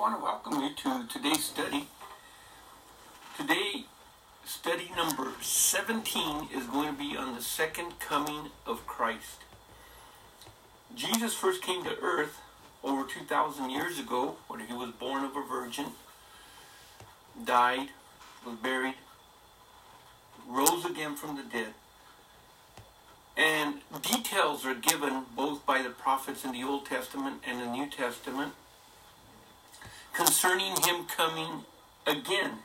[0.00, 1.86] want to welcome you to today's study.
[3.36, 3.84] Today,
[4.46, 9.40] study number 17 is going to be on the second coming of Christ.
[10.94, 12.40] Jesus first came to earth
[12.82, 15.88] over 2,000 years ago when he was born of a virgin,
[17.44, 17.90] died,
[18.46, 18.94] was buried,
[20.48, 21.74] rose again from the dead.
[23.36, 27.86] And details are given both by the prophets in the Old Testament and the New
[27.90, 28.54] Testament
[30.12, 31.64] concerning him coming
[32.06, 32.58] again,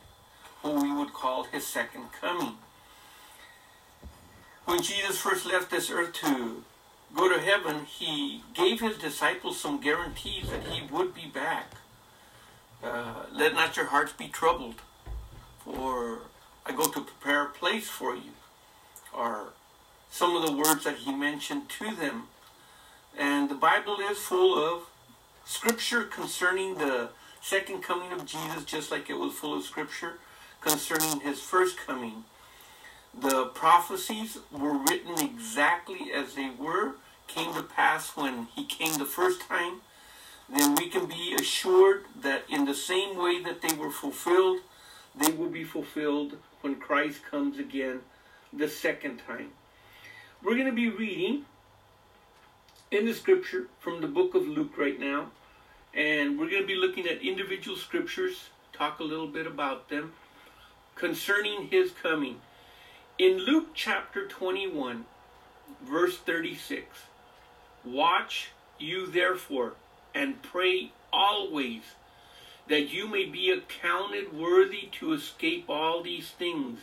[0.61, 2.55] what we would call his second coming.
[4.65, 6.63] When Jesus first left this earth to
[7.15, 11.71] go to heaven, he gave his disciples some guarantees that he would be back.
[12.83, 14.81] Uh, Let not your hearts be troubled,
[15.59, 16.19] for
[16.65, 18.31] I go to prepare a place for you.
[19.13, 19.53] Are
[20.15, 22.29] some of the words that he mentioned to them.
[23.17, 24.83] And the Bible is full of
[25.43, 27.09] scripture concerning the
[27.45, 30.13] second coming of Jesus, just like it was full of scripture
[30.61, 32.23] concerning his first coming.
[33.13, 36.93] The prophecies were written exactly as they were,
[37.27, 39.81] came to pass when he came the first time.
[40.49, 44.61] Then we can be assured that in the same way that they were fulfilled,
[45.15, 47.99] they will be fulfilled when Christ comes again
[48.51, 49.51] the second time.
[50.41, 51.45] We're going to be reading
[52.89, 55.27] in the scripture from the book of Luke right now.
[55.95, 60.11] And we're going to be looking at individual scriptures, talk a little bit about them
[60.95, 62.41] concerning his coming.
[63.17, 65.05] In Luke chapter 21,
[65.81, 66.85] verse 36,
[67.85, 69.73] watch you therefore
[70.13, 71.81] and pray always
[72.67, 76.79] that you may be accounted worthy to escape all these things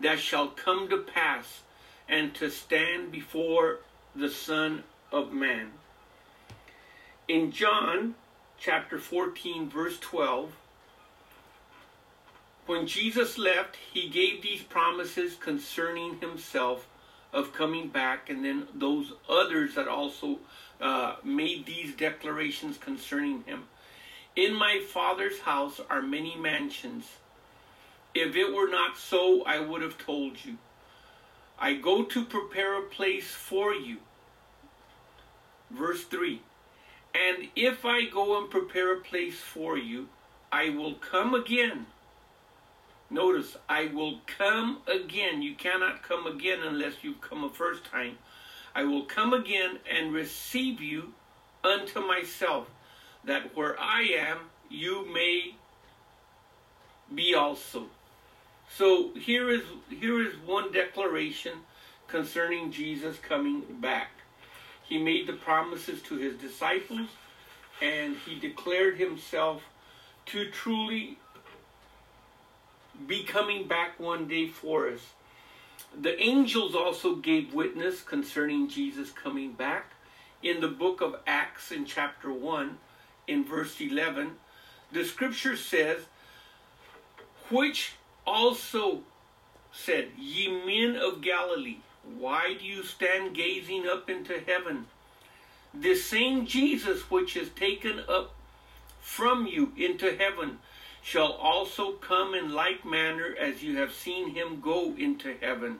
[0.00, 1.60] that shall come to pass
[2.08, 3.78] and to stand before
[4.16, 4.82] the Son
[5.12, 5.70] of Man.
[7.28, 8.16] In John
[8.62, 10.52] chapter 14, verse 12,
[12.66, 16.86] when Jesus left, he gave these promises concerning himself
[17.32, 20.38] of coming back, and then those others that also
[20.80, 23.64] uh, made these declarations concerning him.
[24.36, 27.06] In my Father's house are many mansions.
[28.14, 30.56] If it were not so, I would have told you.
[31.58, 33.96] I go to prepare a place for you.
[35.72, 36.40] Verse 3
[37.14, 40.08] And if I go and prepare a place for you,
[40.50, 41.86] I will come again.
[43.10, 45.42] Notice, I will come again.
[45.42, 48.16] You cannot come again unless you've come a first time.
[48.74, 51.12] I will come again and receive you
[51.62, 52.68] unto myself,
[53.24, 54.38] that where I am,
[54.70, 55.54] you may
[57.14, 57.86] be also.
[58.74, 61.52] So here is here is one declaration
[62.08, 64.21] concerning Jesus coming back.
[64.84, 67.08] He made the promises to his disciples
[67.80, 69.62] and he declared himself
[70.26, 71.18] to truly
[73.06, 75.00] be coming back one day for us.
[76.00, 79.92] The angels also gave witness concerning Jesus coming back.
[80.42, 82.78] In the book of Acts, in chapter 1,
[83.28, 84.32] in verse 11,
[84.90, 85.98] the scripture says,
[87.50, 87.94] Which
[88.26, 89.00] also
[89.72, 91.78] said, Ye men of Galilee,
[92.18, 94.86] why do you stand gazing up into heaven?
[95.74, 98.34] This same Jesus which is taken up
[99.00, 100.58] from you into heaven
[101.02, 105.78] shall also come in like manner as you have seen him go into heaven.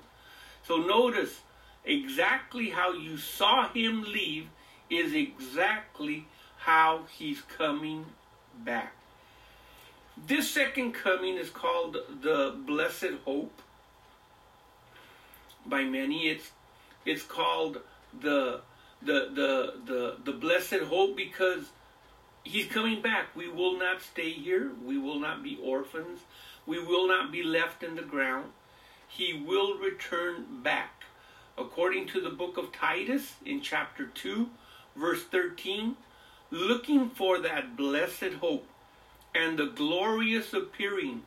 [0.67, 1.41] So notice
[1.85, 4.49] exactly how you saw him leave
[4.91, 6.27] is exactly
[6.59, 8.07] how he's coming
[8.65, 8.93] back.
[10.27, 13.63] This second coming is called the blessed hope
[15.67, 16.29] by many.
[16.29, 16.51] It's
[17.05, 17.79] it's called
[18.21, 18.61] the
[19.01, 21.71] the the the the blessed hope because
[22.45, 23.35] he's coming back.
[23.35, 24.71] We will not stay here.
[24.85, 26.21] We will not be orphans.
[26.67, 28.53] We will not be left in the ground.
[29.09, 31.05] He will return back.
[31.59, 34.49] According to the book of Titus in chapter 2,
[34.97, 35.97] verse 13,
[36.51, 38.67] looking for that blessed hope
[39.35, 41.23] and the glorious appearing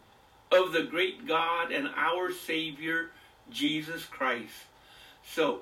[0.51, 3.11] of the great God and our Savior,
[3.51, 4.65] Jesus Christ.
[5.23, 5.61] So,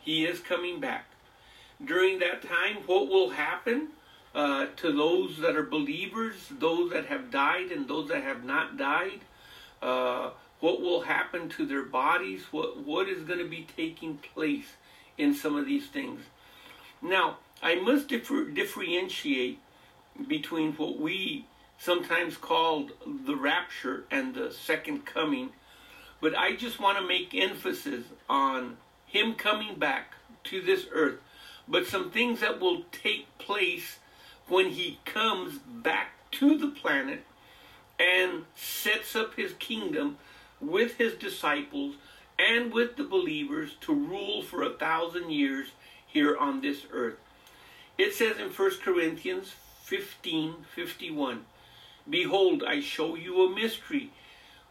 [0.00, 1.06] He is coming back.
[1.84, 3.88] During that time, what will happen
[4.34, 8.76] uh, to those that are believers, those that have died, and those that have not
[8.76, 9.20] died?
[9.80, 10.30] Uh,
[10.60, 12.42] what will happen to their bodies?
[12.50, 14.66] What, what is going to be taking place
[15.16, 16.22] in some of these things?
[17.00, 19.60] Now, I must differ, differentiate
[20.26, 21.46] between what we
[21.78, 25.50] sometimes called the rapture and the second coming.
[26.20, 28.76] But I just want to make emphasis on
[29.06, 31.20] him coming back to this earth,
[31.66, 33.98] but some things that will take place
[34.48, 37.24] when he comes back to the planet
[37.98, 40.18] and sets up his kingdom
[40.60, 41.96] with his disciples
[42.38, 45.68] and with the believers to rule for a thousand years
[46.06, 47.16] here on this earth.
[47.96, 51.44] It says in 1 Corinthians 15 51,
[52.08, 54.10] Behold, I show you a mystery.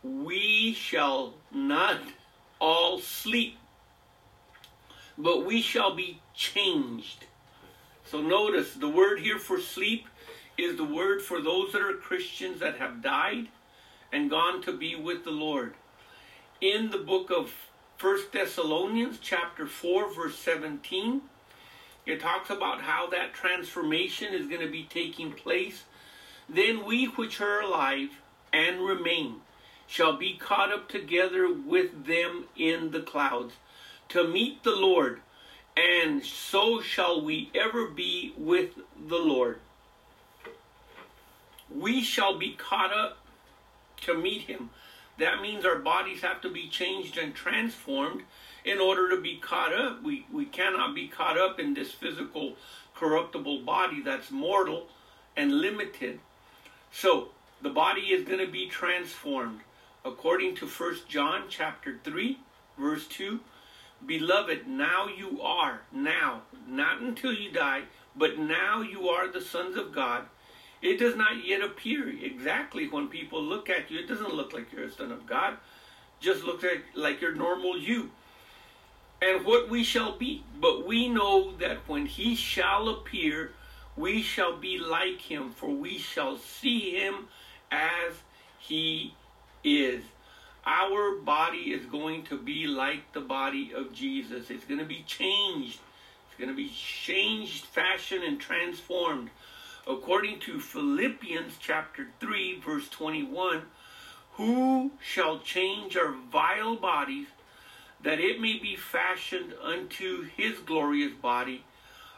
[0.04, 2.00] We shall not
[2.60, 3.58] all sleep,
[5.18, 7.26] but we shall be changed.
[8.06, 10.08] So notice the word here for sleep
[10.58, 13.48] is the word for those that are Christians that have died
[14.12, 15.74] and gone to be with the Lord.
[16.62, 17.52] In the book of
[17.98, 21.22] First Thessalonians chapter 4 verse 17,
[22.06, 25.84] it talks about how that transformation is going to be taking place.
[26.48, 28.10] Then we which are alive
[28.54, 29.42] and remain
[29.88, 33.54] shall be caught up together with them in the clouds
[34.10, 35.22] to meet the Lord,
[35.76, 38.72] and so shall we ever be with
[39.08, 39.60] the Lord.
[41.74, 43.18] We shall be caught up
[44.02, 44.70] to meet him.
[45.18, 48.24] That means our bodies have to be changed and transformed
[48.64, 50.04] in order to be caught up.
[50.04, 52.56] We, we cannot be caught up in this physical,
[52.96, 54.88] corruptible body that's mortal
[55.36, 56.20] and limited.
[56.92, 57.30] So,
[57.62, 59.62] the body is going to be transformed
[60.08, 62.40] according to 1 John chapter 3
[62.78, 63.40] verse 2
[64.06, 67.84] beloved now you are now not until you die
[68.16, 70.24] but now you are the sons of God.
[70.82, 74.00] It does not yet appear exactly when people look at you.
[74.00, 75.58] It doesn't look like you're a son of God.
[76.20, 78.12] Just looks like, like your normal you.
[79.22, 80.44] And what we shall be.
[80.60, 83.52] But we know that when he shall appear
[83.96, 87.28] we shall be like him for we shall see him
[87.72, 88.14] as
[88.60, 89.14] he
[89.68, 90.04] is.
[90.66, 94.50] Our body is going to be like the body of Jesus.
[94.50, 95.80] It's going to be changed.
[96.28, 99.30] It's going to be changed, fashioned, and transformed.
[99.88, 103.62] According to Philippians chapter 3, verse 21,
[104.34, 107.28] who shall change our vile bodies
[108.04, 111.64] that it may be fashioned unto his glorious body,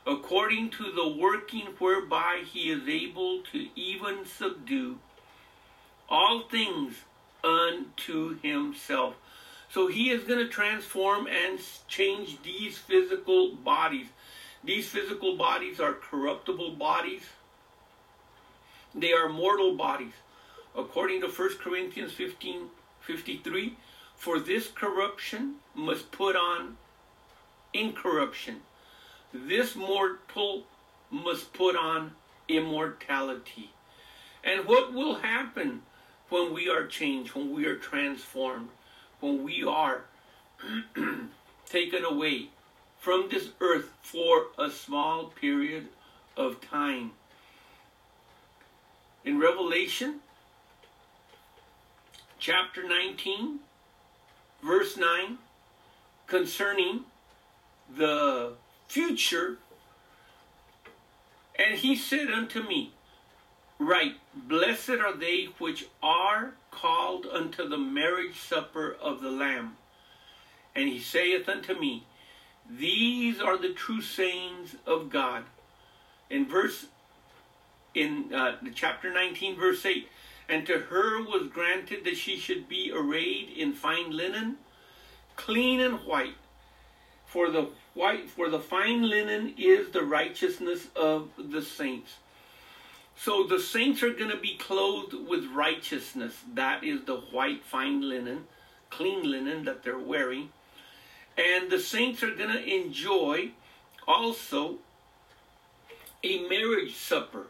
[0.06, 4.98] according to the working whereby he is able to even subdue
[6.10, 6.95] all things
[7.44, 9.16] unto himself.
[9.70, 14.08] So he is going to transform and change these physical bodies.
[14.64, 17.24] These physical bodies are corruptible bodies.
[18.96, 20.14] They are mortal bodies.
[20.76, 22.70] According to 1 Corinthians 15,
[23.02, 23.78] 53,
[24.16, 26.78] for this corruption must put on
[27.74, 28.62] incorruption.
[29.34, 30.64] This mortal
[31.12, 32.12] must put on
[32.48, 33.72] immortality.
[34.44, 35.84] And what will happen
[36.30, 38.70] when we are changed, when we are transformed,
[39.20, 40.06] when we are
[41.66, 42.50] taken away
[43.00, 45.88] from this earth for a small period
[46.38, 47.12] of time.
[49.26, 50.20] In Revelation
[52.40, 53.60] chapter 19,
[54.64, 55.38] verse 9,
[56.28, 57.02] concerning
[57.96, 58.54] the
[58.88, 59.58] future,
[61.58, 62.94] and he said unto me,
[63.80, 69.78] Write, blessed are they which are called unto the marriage supper of the Lamb.
[70.76, 72.06] And he saith unto me,
[72.70, 75.46] These are the true sayings of God.
[76.30, 76.88] In verse,
[77.96, 80.09] in uh, chapter 19, verse 8,
[80.50, 84.57] and to her was granted that she should be arrayed in fine linen,
[85.38, 86.36] clean and white.
[87.26, 92.16] For the white, for the fine linen is the righteousness of the saints.
[93.21, 96.33] So the saints are going to be clothed with righteousness.
[96.54, 98.45] That is the white fine linen,
[98.90, 100.52] clean linen that they're wearing.
[101.38, 103.52] And the saints are going to enjoy
[104.07, 104.78] also
[106.23, 107.47] a marriage supper,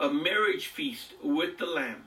[0.00, 2.02] a marriage feast with the Lamb.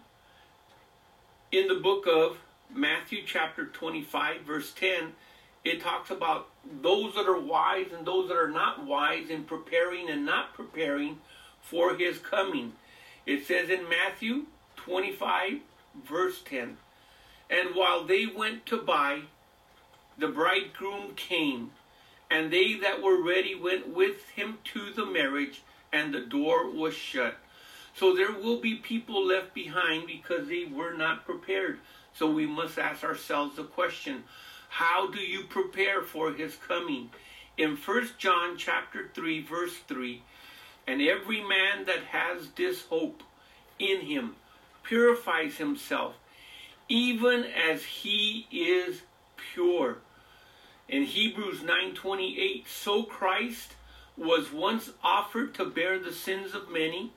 [1.53, 2.39] In the book of
[2.69, 5.13] Matthew, chapter 25, verse 10,
[5.63, 6.49] it talks about
[6.81, 11.19] those that are wise and those that are not wise in preparing and not preparing
[11.61, 12.73] for his coming.
[13.25, 14.45] It says in Matthew
[14.77, 15.59] 25,
[16.07, 16.77] verse 10
[17.49, 19.21] And while they went to buy,
[20.17, 21.71] the bridegroom came,
[22.29, 25.61] and they that were ready went with him to the marriage,
[25.91, 27.37] and the door was shut.
[27.95, 31.79] So there will be people left behind because they were not prepared.
[32.13, 34.23] So we must ask ourselves the question,
[34.69, 37.09] how do you prepare for his coming?
[37.57, 40.21] In 1 John chapter 3 verse 3,
[40.87, 43.23] and every man that has this hope
[43.77, 44.35] in him
[44.83, 46.15] purifies himself,
[46.87, 49.01] even as he is
[49.53, 49.97] pure.
[50.87, 53.75] In Hebrews 9:28, so Christ
[54.17, 57.11] was once offered to bear the sins of many,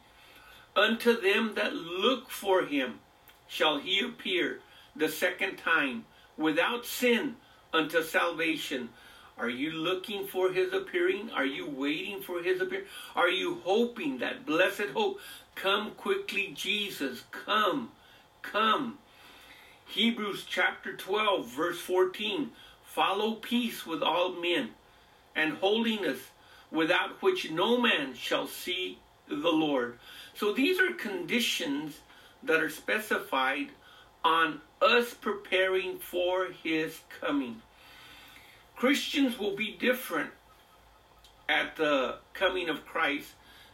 [0.76, 3.00] unto them that look for him
[3.48, 4.60] shall he appear
[4.94, 6.04] the second time
[6.36, 7.36] without sin
[7.72, 8.90] unto salvation.
[9.38, 11.30] Are you looking for his appearing?
[11.30, 12.86] Are you waiting for his appearing?
[13.16, 15.20] Are you hoping that blessed hope?
[15.54, 17.24] Come quickly, Jesus.
[17.30, 17.90] Come,
[18.42, 18.98] come.
[19.86, 22.50] Hebrews chapter 12, verse 14.
[22.84, 24.70] Follow peace with all men
[25.34, 26.18] and holiness,
[26.70, 28.98] without which no man shall see
[29.28, 29.98] the Lord.
[30.34, 32.00] So these are conditions
[32.42, 33.68] that are specified
[34.24, 37.62] on us preparing for his coming.
[38.82, 40.30] Christians will be different
[41.48, 43.28] at the coming of Christ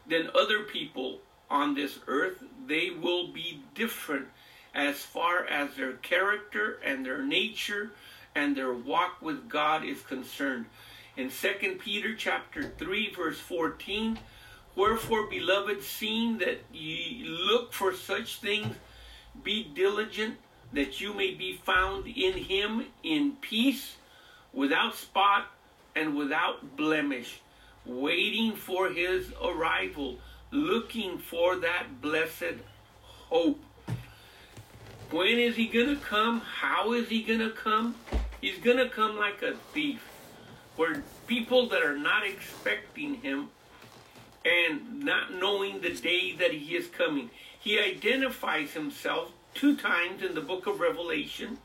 [0.06, 2.44] than other people on this earth.
[2.66, 4.26] They will be different
[4.74, 7.92] as far as their character and their nature
[8.34, 10.66] and their walk with God is concerned.
[11.16, 14.18] In 2 Peter chapter 3 verse 14,
[14.76, 18.76] wherefore beloved seeing that ye look for such things,
[19.42, 20.36] be diligent
[20.74, 23.96] that you may be found in him in peace,
[24.58, 25.46] without spot
[25.94, 27.40] and without blemish,
[27.86, 30.18] waiting for his arrival,
[30.50, 32.58] looking for that blessed
[33.28, 33.62] hope.
[35.12, 36.40] When is he going to come?
[36.40, 37.94] How is he going to come?
[38.40, 40.02] He's going to come like a thief,
[40.74, 43.50] where people that are not expecting him
[44.44, 47.30] and not knowing the day that he is coming.
[47.60, 51.58] He identifies himself two times in the book of Revelation.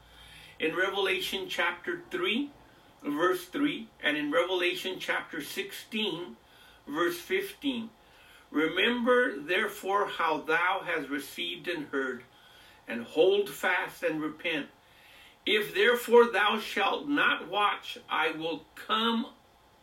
[0.59, 2.51] In Revelation chapter 3,
[3.05, 6.35] verse 3, and in Revelation chapter 16,
[6.87, 7.89] verse 15.
[8.51, 12.23] Remember therefore how thou hast received and heard,
[12.87, 14.67] and hold fast and repent.
[15.45, 19.27] If therefore thou shalt not watch, I will come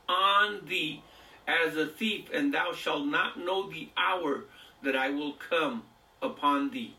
[0.09, 1.03] on thee
[1.47, 4.45] as a thief, and thou shalt not know the hour
[4.83, 5.83] that I will come
[6.23, 6.95] upon thee.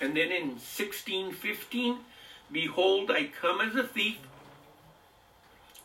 [0.00, 1.98] And then in 1615,
[2.52, 4.18] behold, I come as a thief.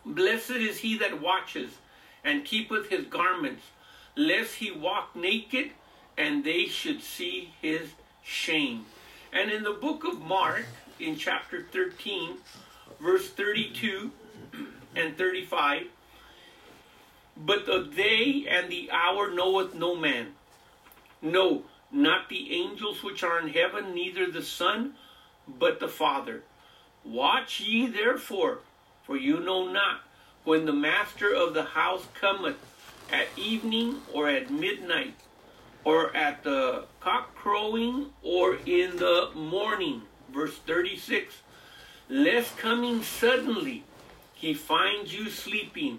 [0.09, 1.69] Blessed is he that watches
[2.23, 3.63] and keepeth his garments,
[4.15, 5.69] lest he walk naked
[6.17, 7.91] and they should see his
[8.23, 8.87] shame.
[9.31, 10.65] And in the book of Mark,
[10.99, 12.37] in chapter 13,
[12.99, 14.11] verse 32
[14.95, 15.87] and 35,
[17.37, 20.33] but the day and the hour knoweth no man.
[21.21, 24.95] No, not the angels which are in heaven, neither the Son,
[25.47, 26.41] but the Father.
[27.05, 28.59] Watch ye therefore,
[29.09, 30.01] for you know not
[30.43, 32.57] when the master of the house cometh
[33.11, 35.15] at evening or at midnight,
[35.83, 40.03] or at the cock crowing, or in the morning.
[40.31, 41.33] Verse 36
[42.07, 43.83] Lest coming suddenly
[44.35, 45.97] he find you sleeping.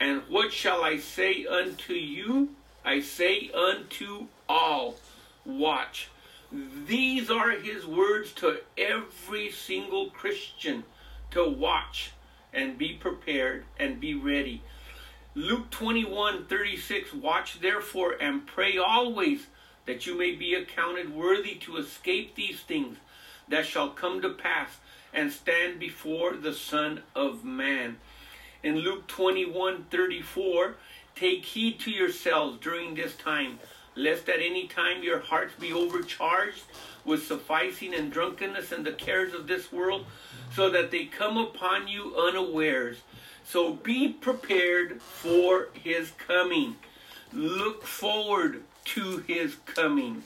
[0.00, 2.48] And what shall I say unto you?
[2.84, 4.96] I say unto all,
[5.44, 6.08] watch.
[6.50, 10.82] These are his words to every single Christian
[11.30, 12.10] to watch
[12.52, 14.62] and be prepared and be ready.
[15.34, 19.46] Luke 21 36 Watch therefore and pray always
[19.86, 22.96] that you may be accounted worthy to escape these things
[23.48, 24.78] that shall come to pass
[25.12, 27.96] and stand before the Son of Man
[28.62, 30.74] in Luke 21 34,
[31.14, 33.58] take heed to yourselves during this time,
[33.94, 36.62] lest at any time your hearts be overcharged
[37.04, 40.06] with sufficing and drunkenness and the cares of this world,
[40.54, 42.98] so that they come upon you unawares.
[43.44, 46.76] So be prepared for his coming.
[47.32, 50.22] Look forward to his coming.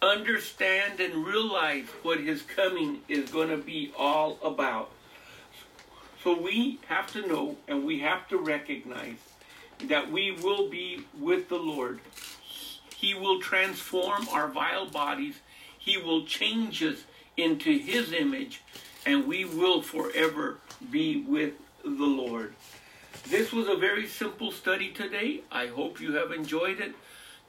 [0.00, 4.90] Understand and realize what his coming is going to be all about.
[6.22, 9.16] So we have to know and we have to recognize
[9.88, 12.00] that we will be with the Lord.
[13.02, 15.34] He will transform our vile bodies.
[15.76, 16.98] He will change us
[17.36, 18.62] into His image,
[19.04, 22.54] and we will forever be with the Lord.
[23.28, 25.40] This was a very simple study today.
[25.50, 26.94] I hope you have enjoyed it.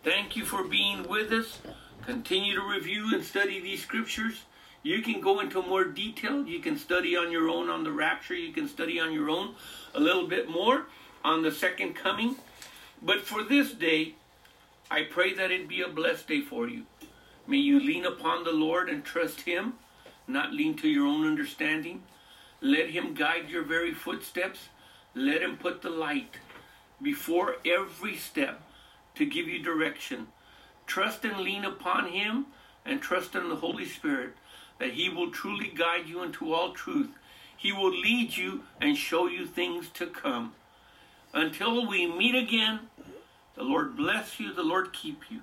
[0.04, 1.60] Thank you for being with us.
[2.04, 4.42] Continue to review and study these scriptures.
[4.82, 6.48] You can go into more detail.
[6.48, 8.34] You can study on your own on the rapture.
[8.34, 9.54] You can study on your own
[9.94, 10.88] a little bit more
[11.24, 12.38] on the second coming.
[13.04, 14.16] But for this day,
[14.94, 16.84] I pray that it be a blessed day for you.
[17.48, 19.74] May you lean upon the Lord and trust Him,
[20.28, 22.04] not lean to your own understanding.
[22.62, 24.70] Let Him guide your very footsteps.
[25.16, 26.38] Let Him put the light
[27.02, 28.62] before every step
[29.16, 30.28] to give you direction.
[30.86, 32.46] Trust and lean upon Him
[32.86, 34.36] and trust in the Holy Spirit
[34.78, 37.10] that He will truly guide you into all truth.
[37.58, 40.54] He will lead you and show you things to come.
[41.34, 42.82] Until we meet again,
[43.56, 45.42] the Lord bless you, the Lord keep you.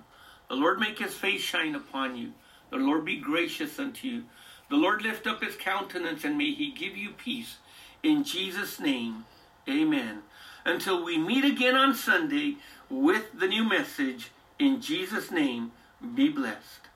[0.49, 2.33] The Lord make his face shine upon you.
[2.69, 4.23] The Lord be gracious unto you.
[4.69, 7.57] The Lord lift up his countenance and may he give you peace.
[8.03, 9.25] In Jesus' name,
[9.69, 10.23] amen.
[10.65, 12.57] Until we meet again on Sunday
[12.89, 15.71] with the new message, in Jesus' name,
[16.15, 16.90] be blessed.